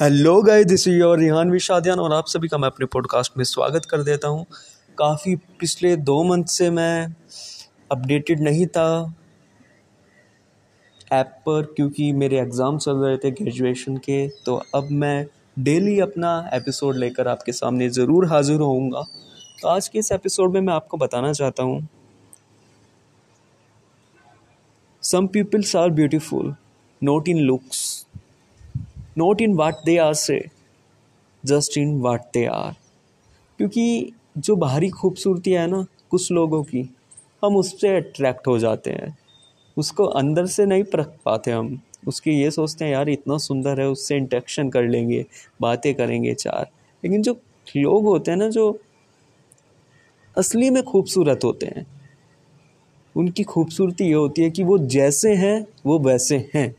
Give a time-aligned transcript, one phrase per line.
[0.00, 3.42] Hello guys this is your Rihan विशादियान और आप सभी का मैं अपने पॉडकास्ट में
[3.44, 4.44] स्वागत कर देता हूँ।
[4.98, 7.14] काफ़ी पिछले दो मंथ से मैं
[7.92, 8.86] अपडेटेड नहीं था
[11.12, 15.26] ऐप पर क्योंकि मेरे एग्ज़ाम चल रहे थे ग्रेजुएशन के तो अब मैं
[15.58, 19.04] डेली अपना एपिसोड लेकर आपके सामने ज़रूर हाज़िर होऊँगा।
[19.62, 21.86] तो आज के इस एपिसोड में मैं आपको बताना चाहता हूँ।
[25.02, 26.54] Some peoples are beautiful
[27.02, 27.83] not in looks
[29.18, 30.44] not in what they are say
[31.44, 32.72] just in what they are
[33.58, 36.96] क्योंकि जो बाहरी खूबसूरती है ना, कुछ लोगों की,
[37.44, 39.18] हम उससे अट्रैक्ट हो जाते हैं।
[39.76, 43.88] उसको अंदर से नहीं परख पाते हम। उसके ये सोचते हैं, यार, इतना सुंदर है,
[43.88, 45.26] उससे इंटरेक्शन कर लेंगे,
[45.60, 46.70] बातें करेंगे चार।
[47.04, 47.40] लेकिन जो
[47.76, 48.78] लोग होते हैं ना, जो
[50.38, 51.86] असली में खूबसूरत होते हैं,
[53.16, 56.74] उनकी खूबसूरती ये होती है कि वो जैसे हैं, वो वैसे हैं।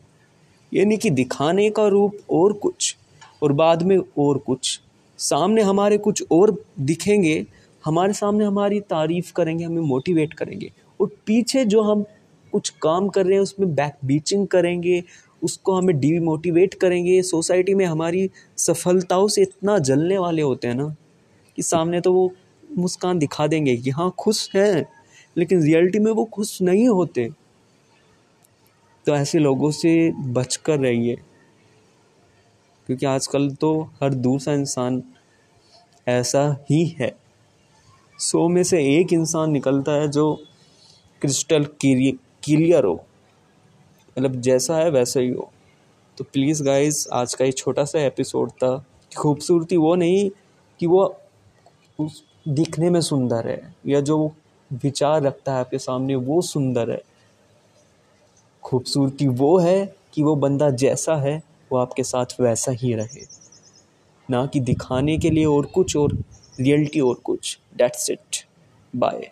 [0.74, 2.96] यानी कि दिखाने का रूप और कुछ,
[3.44, 4.80] और बाद में और कुछ।
[5.18, 7.46] सामने हमारे कुछ और दिखेंगे,
[7.85, 12.05] हमारे सामने हमारी तारीफ़ करेंगे, हमें मोटिवेट करेंगे। और पीछे जो हम
[12.54, 15.04] कुछ काम कर रहे हैं, उसमें बैक बीचिंग करेंगे,
[15.44, 20.96] उसको हमें डीमोटिवेट करेंगे। सोसाइटी में हमारी सफलताओं से इतना जलने वाले होते हैं ना,
[21.57, 22.32] कि सामने तो वो
[22.77, 24.85] मुस्कान दिखा देंगे कि हाँ खुश हैं,
[25.38, 27.29] लेकिन रियलिटी में वो खुश नहीं होते।
[29.05, 31.15] तो ऐसे लोगों से बच कर रहिए।
[32.87, 35.03] क्योंकि आजकल तो हर दूसरा इंसान
[36.07, 37.15] ऐसा ही है।
[38.20, 40.43] सौ में से एक इंसान निकलता है जो
[41.21, 43.03] क्रिस्टल क्लियर हो।
[44.17, 45.51] मतलब जैसा है वैसा ही हो।
[46.17, 48.85] तो प्लीज़ गाइस, आज का ये छोटा सा एपिसोड था।
[49.17, 50.29] खूबसूरती वो नहीं
[50.79, 51.20] कि वो
[51.99, 54.31] उस दिखने में सुंदर है, या जो
[54.73, 57.01] विचार रखता है आपके सामने वो सुंदर है।
[58.76, 63.21] खूबसूरती वो है कि वो बंदा जैसा है, वो आपके साथ वैसा ही रहे।
[64.29, 66.17] ना कि दिखाने के लिए और कुछ और,
[66.59, 68.45] रियलिटी और कुछ। That's it
[68.95, 69.31] by